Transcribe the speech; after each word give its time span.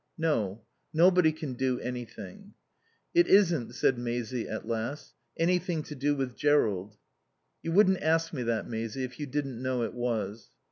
"No. 0.17 0.63
Nobody 0.95 1.31
can 1.31 1.53
do 1.53 1.79
anything." 1.79 2.55
"It 3.13 3.27
isn't," 3.27 3.75
said 3.75 3.99
Maisie 3.99 4.47
at 4.47 4.67
last, 4.67 5.13
"anything 5.37 5.83
to 5.83 5.93
do 5.93 6.15
with 6.15 6.35
Jerrold?" 6.35 6.97
"You 7.61 7.71
wouldn't 7.73 8.01
ask 8.01 8.33
me 8.33 8.41
that, 8.41 8.67
Maisie, 8.67 9.03
if 9.03 9.19
you 9.19 9.27
didn't 9.27 9.61
know 9.61 9.83
it 9.83 9.93
was." 9.93 10.49